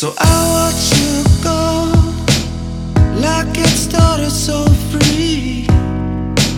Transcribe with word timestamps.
So 0.00 0.14
I 0.16 0.48
watch 0.54 0.96
you 0.98 1.24
go 1.44 1.92
like 3.20 3.54
it 3.58 3.68
started 3.68 4.30
so 4.30 4.64
free. 4.88 5.66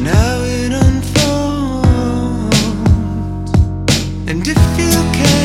Now 0.00 0.42
it 0.44 0.72
unfolds, 0.72 1.82
and 4.28 4.46
if 4.46 4.78
you 4.78 4.92
can. 5.18 5.41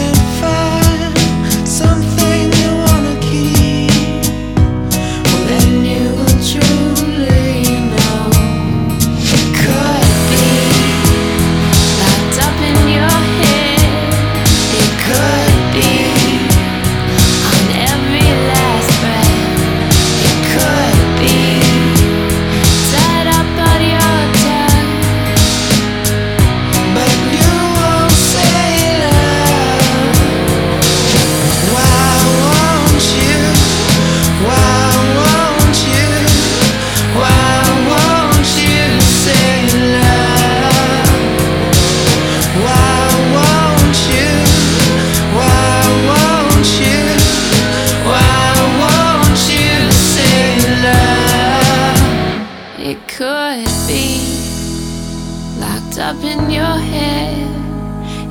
Up 56.07 56.23
in 56.23 56.49
your 56.49 56.77
head. 56.93 57.35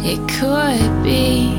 It 0.03 0.19
could 0.39 1.03
be 1.05 1.53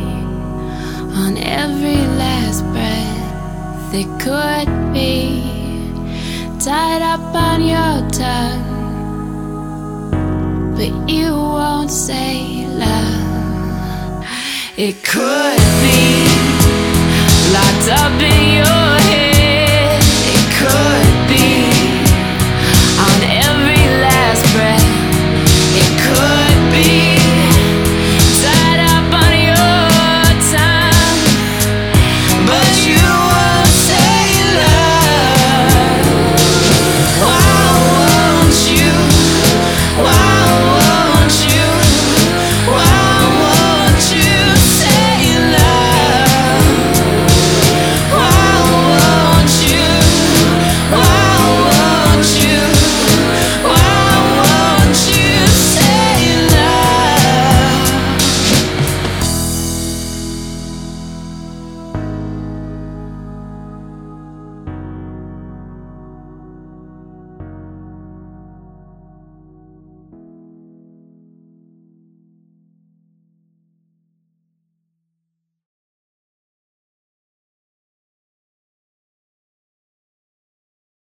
on 1.22 1.38
every 1.38 2.02
last 2.18 2.64
breath. 2.74 3.94
It 3.94 4.10
could 4.26 4.70
be 4.94 5.44
tied 6.60 7.04
up 7.04 7.36
on 7.36 7.62
your 7.62 8.10
tongue. 8.10 8.66
But 10.76 11.08
you 11.08 11.30
won't 11.34 11.92
say 11.92 12.66
love. 12.66 14.26
It 14.76 14.96
could 15.04 15.60
be 15.84 16.27